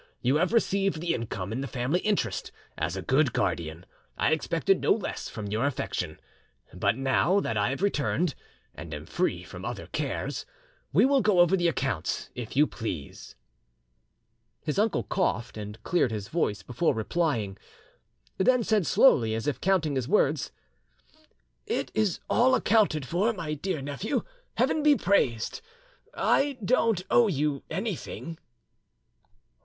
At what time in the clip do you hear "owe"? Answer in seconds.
27.11-27.27